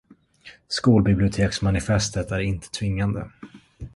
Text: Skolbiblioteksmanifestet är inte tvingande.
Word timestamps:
Skolbiblioteksmanifestet 0.67 2.31
är 2.31 2.39
inte 2.39 2.67
tvingande. 2.69 3.31